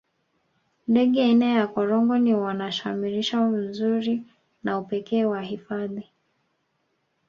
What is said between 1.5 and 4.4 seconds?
korongo ni wanashamirisha uzuri